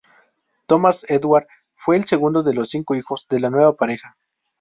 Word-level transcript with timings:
Thomas 0.65 1.05
Edward 1.11 1.45
fue 1.75 1.95
el 1.95 2.05
segundo 2.05 2.41
de 2.41 2.55
los 2.55 2.71
cinco 2.71 2.95
hijos 2.95 3.27
de 3.29 3.39
la 3.39 3.51
nueva 3.51 3.75
pareja. 3.75 4.17